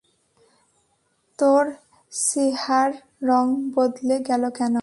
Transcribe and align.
তোর 1.39 1.63
চেহার 2.11 2.91
রঙ 3.23 3.45
বদলে 3.75 4.15
গেলো 4.27 4.49
কেন? 4.51 4.75